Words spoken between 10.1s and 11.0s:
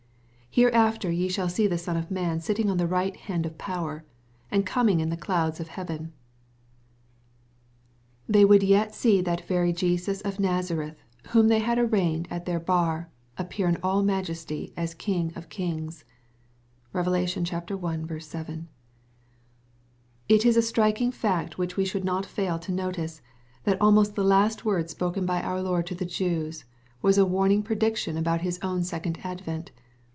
of Naza «f